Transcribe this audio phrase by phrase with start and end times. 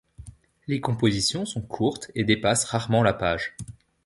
[0.65, 3.55] Les compositions sont courtes et dépassent rarement la page.